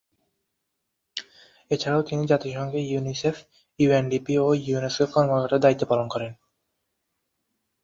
[1.71, 3.35] এছাড়াও তিনি জাতিসংঘে ইউনিসেফ,
[3.79, 6.31] ইউএনডিপি ও ইউনেস্কো’র কর্মকর্তার দায়িত্ব পালন করেন।